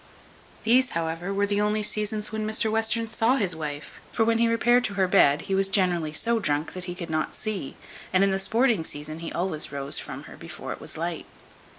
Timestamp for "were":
1.31-1.45